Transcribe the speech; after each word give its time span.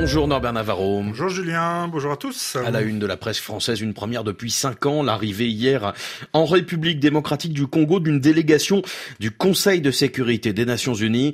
Bonjour 0.00 0.28
Norbert 0.28 0.52
Navarro. 0.52 1.02
Bonjour 1.02 1.28
Julien, 1.28 1.88
bonjour 1.88 2.12
à 2.12 2.16
tous. 2.16 2.54
À 2.54 2.70
la 2.70 2.82
une 2.82 3.00
de 3.00 3.06
la 3.06 3.16
presse 3.16 3.40
française, 3.40 3.80
une 3.80 3.94
première 3.94 4.22
depuis 4.22 4.52
cinq 4.52 4.86
ans, 4.86 5.02
l'arrivée 5.02 5.48
hier 5.48 5.92
en 6.32 6.44
République 6.44 7.00
démocratique 7.00 7.52
du 7.52 7.66
Congo 7.66 7.98
d'une 7.98 8.20
délégation 8.20 8.82
du 9.18 9.32
Conseil 9.32 9.80
de 9.80 9.90
sécurité 9.90 10.52
des 10.52 10.64
Nations 10.64 10.94
Unies 10.94 11.32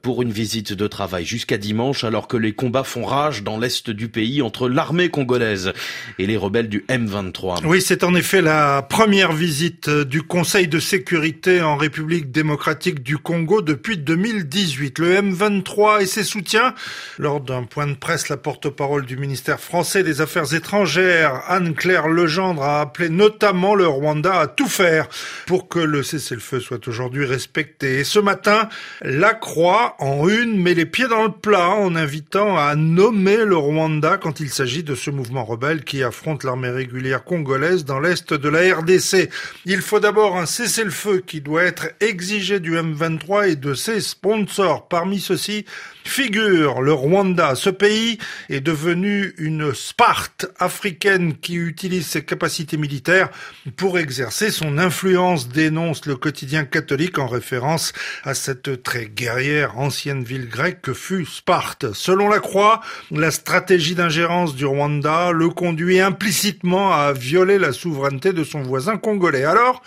pour 0.00 0.22
une 0.22 0.30
visite 0.30 0.72
de 0.72 0.86
travail 0.86 1.26
jusqu'à 1.26 1.58
dimanche 1.58 2.04
alors 2.04 2.26
que 2.26 2.38
les 2.38 2.54
combats 2.54 2.84
font 2.84 3.04
rage 3.04 3.42
dans 3.42 3.58
l'est 3.58 3.90
du 3.90 4.08
pays 4.08 4.40
entre 4.40 4.70
l'armée 4.70 5.10
congolaise 5.10 5.74
et 6.18 6.26
les 6.26 6.38
rebelles 6.38 6.70
du 6.70 6.86
M23. 6.88 7.66
Oui, 7.66 7.82
c'est 7.82 8.02
en 8.02 8.14
effet 8.14 8.40
la 8.40 8.80
première 8.80 9.32
visite 9.32 9.90
du 9.90 10.22
Conseil 10.22 10.68
de 10.68 10.80
sécurité 10.80 11.60
en 11.60 11.76
République 11.76 12.30
démocratique 12.30 13.02
du 13.02 13.18
Congo 13.18 13.60
depuis 13.60 13.98
2018. 13.98 15.00
Le 15.00 15.16
M23 15.16 16.00
et 16.00 16.06
ses 16.06 16.24
soutiens 16.24 16.72
lors 17.18 17.42
d'un 17.42 17.64
point 17.64 17.86
de 17.86 18.05
presse, 18.06 18.28
la 18.28 18.36
porte-parole 18.36 19.04
du 19.04 19.16
ministère 19.16 19.58
français 19.58 20.04
des 20.04 20.20
Affaires 20.20 20.54
étrangères, 20.54 21.42
Anne-Claire 21.48 22.06
Legendre, 22.06 22.62
a 22.62 22.80
appelé 22.80 23.08
notamment 23.08 23.74
le 23.74 23.88
Rwanda 23.88 24.38
à 24.38 24.46
tout 24.46 24.68
faire 24.68 25.08
pour 25.46 25.66
que 25.66 25.80
le 25.80 26.04
cessez-le-feu 26.04 26.60
soit 26.60 26.86
aujourd'hui 26.86 27.24
respecté. 27.24 27.98
Et 27.98 28.04
ce 28.04 28.20
matin, 28.20 28.68
la 29.02 29.34
Croix 29.34 29.96
en 29.98 30.28
une 30.28 30.62
met 30.62 30.74
les 30.74 30.86
pieds 30.86 31.08
dans 31.08 31.24
le 31.24 31.32
plat 31.32 31.70
en 31.70 31.96
invitant 31.96 32.56
à 32.56 32.76
nommer 32.76 33.38
le 33.38 33.56
Rwanda 33.56 34.18
quand 34.18 34.38
il 34.38 34.50
s'agit 34.50 34.84
de 34.84 34.94
ce 34.94 35.10
mouvement 35.10 35.44
rebelle 35.44 35.82
qui 35.82 36.04
affronte 36.04 36.44
l'armée 36.44 36.70
régulière 36.70 37.24
congolaise 37.24 37.84
dans 37.84 37.98
l'est 37.98 38.32
de 38.32 38.48
la 38.48 38.72
RDC. 38.72 39.30
Il 39.64 39.80
faut 39.80 39.98
d'abord 39.98 40.36
un 40.36 40.46
cessez-le-feu 40.46 41.24
qui 41.26 41.40
doit 41.40 41.64
être 41.64 41.88
exigé 41.98 42.60
du 42.60 42.76
M23 42.76 43.50
et 43.50 43.56
de 43.56 43.74
ses 43.74 44.00
sponsors. 44.00 44.86
Parmi 44.86 45.18
ceux-ci 45.18 45.64
figure 46.04 46.82
le 46.82 46.92
Rwanda. 46.92 47.56
Est 47.86 48.60
devenu 48.60 49.34
une 49.38 49.74
Sparte 49.74 50.46
africaine 50.58 51.36
qui 51.36 51.54
utilise 51.54 52.06
ses 52.06 52.24
capacités 52.24 52.76
militaires 52.76 53.30
pour 53.76 53.98
exercer 53.98 54.50
son 54.50 54.78
influence, 54.78 55.48
dénonce 55.48 56.06
le 56.06 56.16
quotidien 56.16 56.64
catholique 56.64 57.18
en 57.18 57.26
référence 57.26 57.92
à 58.24 58.34
cette 58.34 58.82
très 58.82 59.06
guerrière 59.06 59.78
ancienne 59.78 60.24
ville 60.24 60.48
grecque 60.48 60.82
que 60.82 60.94
fut 60.94 61.24
Sparte. 61.26 61.92
Selon 61.92 62.28
la 62.28 62.40
Croix, 62.40 62.80
la 63.10 63.30
stratégie 63.30 63.94
d'ingérence 63.94 64.54
du 64.54 64.66
Rwanda 64.66 65.32
le 65.32 65.48
conduit 65.48 66.00
implicitement 66.00 66.92
à 66.92 67.12
violer 67.12 67.58
la 67.58 67.72
souveraineté 67.72 68.32
de 68.32 68.44
son 68.44 68.62
voisin 68.62 68.96
congolais. 68.96 69.44
Alors, 69.44 69.82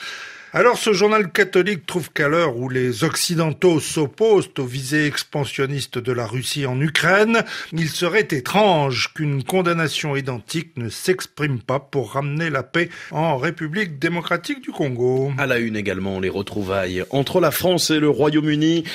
alors 0.52 0.78
ce 0.78 0.94
journal 0.94 1.32
catholique 1.32 1.86
trouve 1.86 2.12
qu'à 2.12 2.28
l'heure 2.28 2.58
où 2.58 2.70
les 2.70 3.04
Occidentaux 3.04 3.80
s'opposent 3.80 4.50
aux 4.58 4.66
visées 4.66 5.06
expansionnistes 5.06 6.00
de 6.00 6.12
la 6.12 6.26
Russie 6.26 6.66
en 6.66 6.82
Ukraine, 6.82 7.44
il 7.72 7.90
serait 7.90 8.28
étrange 8.32 9.14
qu'une 9.14 9.44
condamnation 9.44 10.16
identique 10.16 10.76
ne 10.78 10.90
s'exprime 10.90 11.60
pas 11.60 11.80
pour 11.80 12.14
ramener 12.14 12.50
la 12.50 12.64
paix 12.64 12.90
en 13.12 13.38
République 13.38 14.00
démocratique 14.00 14.62
du 14.62 14.72
Congo. 14.72 15.32
À 15.38 15.46
la 15.46 15.60
une 15.60 15.76
également, 15.76 16.20
les 16.20 16.30
retrouvailles 16.30 17.04
entre 17.12 17.40
la 17.40 17.52
France 17.52 17.92
et 17.92 18.00
le 18.00 18.10
Royaume-Uni. 18.10 18.86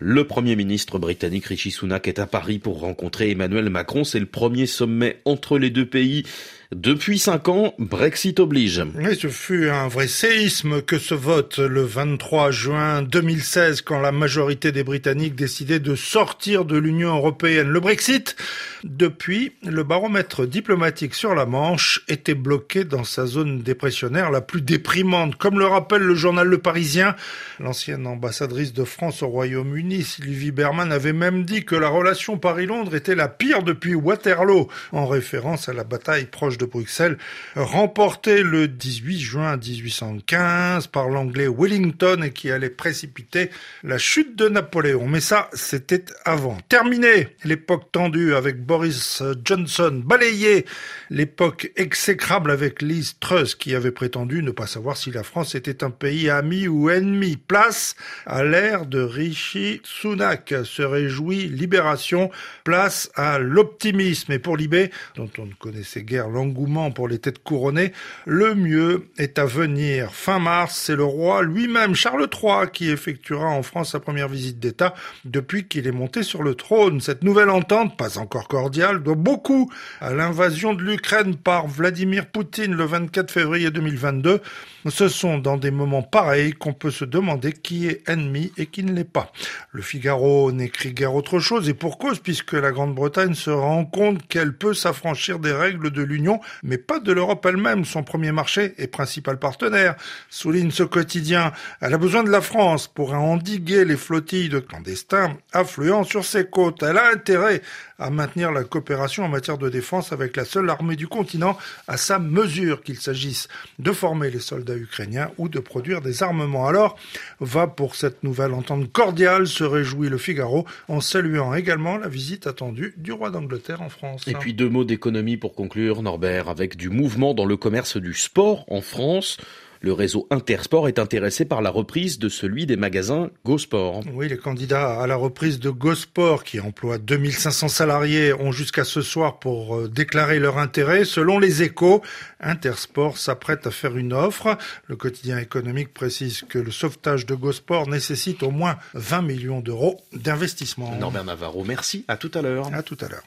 Le 0.00 0.24
Premier 0.28 0.54
ministre 0.54 1.00
britannique 1.00 1.46
Rishi 1.46 1.72
Sunak 1.72 2.06
est 2.06 2.20
à 2.20 2.26
Paris 2.26 2.60
pour 2.60 2.78
rencontrer 2.80 3.30
Emmanuel 3.32 3.68
Macron. 3.68 4.04
C'est 4.04 4.20
le 4.20 4.26
premier 4.26 4.66
sommet 4.66 5.20
entre 5.24 5.58
les 5.58 5.70
deux 5.70 5.86
pays 5.86 6.24
depuis 6.70 7.18
cinq 7.18 7.48
ans, 7.48 7.72
Brexit 7.78 8.38
oblige. 8.40 8.84
Oui, 8.96 9.16
ce 9.16 9.28
fut 9.28 9.70
un 9.70 9.88
vrai 9.88 10.06
séisme 10.06 10.82
que 10.82 10.98
ce 10.98 11.14
vote 11.14 11.60
le 11.60 11.80
23 11.80 12.50
juin 12.50 13.00
2016 13.00 13.80
quand 13.80 13.98
la 14.00 14.12
majorité 14.12 14.70
des 14.70 14.84
Britanniques 14.84 15.34
décidaient 15.34 15.80
de 15.80 15.94
sortir 15.94 16.66
de 16.66 16.76
l'Union 16.76 17.16
européenne. 17.16 17.68
Le 17.68 17.80
Brexit, 17.80 18.36
depuis, 18.84 19.54
le 19.64 19.82
baromètre 19.82 20.46
diplomatique 20.46 21.14
sur 21.14 21.34
la 21.34 21.46
Manche 21.46 22.02
était 22.06 22.34
bloqué 22.34 22.84
dans 22.84 23.04
sa 23.04 23.24
zone 23.24 23.62
dépressionnaire 23.62 24.30
la 24.30 24.42
plus 24.42 24.60
déprimante. 24.60 25.36
Comme 25.36 25.58
le 25.58 25.66
rappelle 25.66 26.02
le 26.02 26.14
journal 26.14 26.48
Le 26.48 26.58
Parisien, 26.58 27.16
l'ancienne 27.60 28.06
ambassadrice 28.06 28.74
de 28.74 28.84
France 28.84 29.22
au 29.22 29.28
Royaume-Uni, 29.28 30.02
Sylvie 30.02 30.50
Berman, 30.50 30.92
avait 30.92 31.14
même 31.14 31.44
dit 31.44 31.64
que 31.64 31.76
la 31.76 31.88
relation 31.88 32.36
Paris-Londres 32.36 32.94
était 32.94 33.14
la 33.14 33.28
pire 33.28 33.62
depuis 33.62 33.94
Waterloo, 33.94 34.68
en 34.92 35.06
référence 35.06 35.70
à 35.70 35.72
la 35.72 35.84
bataille 35.84 36.26
proche 36.26 36.57
de 36.58 36.66
Bruxelles, 36.66 37.16
remporté 37.54 38.42
le 38.42 38.68
18 38.68 39.18
juin 39.18 39.56
1815 39.56 40.88
par 40.88 41.08
l'anglais 41.08 41.48
Wellington 41.48 42.22
et 42.22 42.32
qui 42.32 42.50
allait 42.50 42.70
précipiter 42.70 43.50
la 43.82 43.98
chute 43.98 44.36
de 44.36 44.48
Napoléon. 44.48 45.06
Mais 45.06 45.20
ça, 45.20 45.48
c'était 45.52 46.04
avant. 46.24 46.58
Terminé 46.68 47.28
l'époque 47.44 47.90
tendue 47.92 48.34
avec 48.34 48.64
Boris 48.64 49.22
Johnson, 49.44 50.02
balayé 50.04 50.66
l'époque 51.10 51.70
exécrable 51.76 52.50
avec 52.50 52.82
Liz 52.82 53.16
Truss 53.20 53.54
qui 53.54 53.74
avait 53.74 53.90
prétendu 53.90 54.42
ne 54.42 54.50
pas 54.50 54.66
savoir 54.66 54.96
si 54.96 55.10
la 55.10 55.22
France 55.22 55.54
était 55.54 55.84
un 55.84 55.90
pays 55.90 56.28
ami 56.30 56.68
ou 56.68 56.90
ennemi. 56.90 57.36
Place 57.36 57.96
à 58.26 58.44
l'ère 58.44 58.86
de 58.86 59.00
Rishi 59.00 59.80
Sunak, 59.84 60.54
se 60.64 60.82
réjouit 60.82 61.48
Libération, 61.48 62.30
place 62.64 63.10
à 63.14 63.38
l'optimisme. 63.38 64.32
Et 64.32 64.38
pour 64.38 64.56
Libé, 64.56 64.90
dont 65.16 65.30
on 65.38 65.46
ne 65.46 65.54
connaissait 65.54 66.02
guère 66.02 66.28
l'anglais, 66.28 66.47
pour 66.94 67.08
les 67.08 67.18
têtes 67.18 67.42
couronnées, 67.42 67.92
le 68.26 68.54
mieux 68.54 69.08
est 69.16 69.38
à 69.38 69.44
venir. 69.44 70.12
Fin 70.12 70.38
mars, 70.38 70.80
c'est 70.84 70.96
le 70.96 71.04
roi 71.04 71.42
lui-même, 71.42 71.94
Charles 71.94 72.28
III, 72.32 72.70
qui 72.72 72.90
effectuera 72.90 73.46
en 73.46 73.62
France 73.62 73.92
sa 73.92 74.00
première 74.00 74.28
visite 74.28 74.58
d'État 74.58 74.94
depuis 75.24 75.66
qu'il 75.66 75.86
est 75.86 75.92
monté 75.92 76.22
sur 76.22 76.42
le 76.42 76.54
trône. 76.54 77.00
Cette 77.00 77.24
nouvelle 77.24 77.50
entente, 77.50 77.96
pas 77.96 78.18
encore 78.18 78.48
cordiale, 78.48 79.02
doit 79.02 79.14
beaucoup 79.14 79.70
à 80.00 80.12
l'invasion 80.12 80.74
de 80.74 80.82
l'Ukraine 80.82 81.36
par 81.36 81.66
Vladimir 81.66 82.26
Poutine 82.26 82.74
le 82.74 82.84
24 82.84 83.30
février 83.30 83.70
2022. 83.70 84.40
Ce 84.88 85.08
sont 85.08 85.38
dans 85.38 85.56
des 85.56 85.70
moments 85.70 86.02
pareils 86.02 86.52
qu'on 86.52 86.72
peut 86.72 86.90
se 86.90 87.04
demander 87.04 87.52
qui 87.52 87.88
est 87.88 88.08
ennemi 88.08 88.52
et 88.56 88.66
qui 88.66 88.84
ne 88.84 88.92
l'est 88.92 89.04
pas. 89.04 89.32
Le 89.72 89.82
Figaro 89.82 90.52
n'écrit 90.52 90.92
guère 90.92 91.14
autre 91.14 91.40
chose 91.40 91.68
et 91.68 91.74
pour 91.74 91.98
cause 91.98 92.20
puisque 92.20 92.52
la 92.52 92.70
Grande-Bretagne 92.70 93.34
se 93.34 93.50
rend 93.50 93.84
compte 93.84 94.26
qu'elle 94.28 94.56
peut 94.56 94.74
s'affranchir 94.74 95.38
des 95.38 95.52
règles 95.52 95.90
de 95.90 96.02
l'Union 96.02 96.37
mais 96.62 96.78
pas 96.78 97.00
de 97.00 97.12
l'Europe 97.12 97.44
elle-même, 97.46 97.84
son 97.84 98.02
premier 98.02 98.32
marché 98.32 98.74
et 98.78 98.86
principal 98.86 99.38
partenaire. 99.38 99.96
Souligne 100.30 100.70
ce 100.70 100.82
quotidien, 100.82 101.52
elle 101.80 101.94
a 101.94 101.98
besoin 101.98 102.22
de 102.22 102.30
la 102.30 102.40
France 102.40 102.88
pour 102.88 103.14
endiguer 103.14 103.84
les 103.84 103.96
flottilles 103.96 104.48
de 104.48 104.58
clandestins 104.58 105.36
affluant 105.52 106.04
sur 106.04 106.24
ses 106.24 106.44
côtes. 106.44 106.82
Elle 106.82 106.98
a 106.98 107.10
intérêt 107.12 107.62
à 107.98 108.10
maintenir 108.10 108.52
la 108.52 108.64
coopération 108.64 109.24
en 109.24 109.28
matière 109.28 109.58
de 109.58 109.68
défense 109.68 110.12
avec 110.12 110.36
la 110.36 110.44
seule 110.44 110.70
armée 110.70 110.96
du 110.96 111.08
continent 111.08 111.58
à 111.86 111.96
sa 111.96 112.18
mesure, 112.18 112.82
qu'il 112.82 112.98
s'agisse 112.98 113.48
de 113.78 113.92
former 113.92 114.30
les 114.30 114.40
soldats 114.40 114.76
ukrainiens 114.76 115.30
ou 115.38 115.48
de 115.48 115.58
produire 115.58 116.00
des 116.00 116.22
armements. 116.22 116.66
Alors, 116.66 116.96
va 117.40 117.66
pour 117.66 117.94
cette 117.94 118.22
nouvelle 118.22 118.52
entente 118.52 118.90
cordiale, 118.92 119.46
se 119.46 119.64
réjouit 119.64 120.08
le 120.08 120.18
Figaro, 120.18 120.66
en 120.88 121.00
saluant 121.00 121.54
également 121.54 121.98
la 121.98 122.08
visite 122.08 122.46
attendue 122.46 122.94
du 122.96 123.12
roi 123.12 123.30
d'Angleterre 123.30 123.82
en 123.82 123.88
France. 123.88 124.26
Et 124.26 124.34
puis 124.34 124.54
deux 124.54 124.68
mots 124.68 124.84
d'économie 124.84 125.36
pour 125.36 125.54
conclure, 125.54 126.02
Norbert, 126.02 126.48
avec 126.48 126.76
du 126.76 126.90
mouvement 126.90 127.34
dans 127.34 127.46
le 127.46 127.56
commerce 127.56 127.96
du 127.96 128.14
sport 128.14 128.64
en 128.68 128.80
France. 128.80 129.38
Le 129.80 129.92
réseau 129.92 130.26
Intersport 130.30 130.88
est 130.88 130.98
intéressé 130.98 131.44
par 131.44 131.62
la 131.62 131.70
reprise 131.70 132.18
de 132.18 132.28
celui 132.28 132.66
des 132.66 132.76
magasins 132.76 133.30
GoSport. 133.44 134.02
Oui, 134.12 134.28
les 134.28 134.36
candidats 134.36 135.00
à 135.00 135.06
la 135.06 135.16
reprise 135.16 135.60
de 135.60 135.70
GoSport, 135.70 136.44
qui 136.44 136.60
emploie 136.60 136.98
2500 136.98 137.68
salariés, 137.68 138.32
ont 138.32 138.52
jusqu'à 138.52 138.84
ce 138.84 139.02
soir 139.02 139.38
pour 139.38 139.76
euh, 139.76 139.88
déclarer 139.88 140.38
leur 140.38 140.58
intérêt. 140.58 141.04
Selon 141.04 141.38
les 141.38 141.62
échos, 141.62 142.02
Intersport 142.40 143.18
s'apprête 143.18 143.66
à 143.66 143.70
faire 143.70 143.96
une 143.96 144.12
offre. 144.12 144.58
Le 144.86 144.96
quotidien 144.96 145.38
économique 145.38 145.94
précise 145.94 146.42
que 146.48 146.58
le 146.58 146.70
sauvetage 146.70 147.26
de 147.26 147.34
GoSport 147.34 147.88
nécessite 147.88 148.42
au 148.42 148.50
moins 148.50 148.76
20 148.94 149.22
millions 149.22 149.60
d'euros 149.60 150.00
d'investissement. 150.12 150.96
Norbert 150.96 151.24
Navarro, 151.24 151.64
merci. 151.64 152.04
À 152.08 152.16
tout 152.16 152.30
à 152.34 152.42
l'heure. 152.42 152.72
À 152.74 152.82
tout 152.82 152.98
à 153.00 153.08
l'heure. 153.08 153.24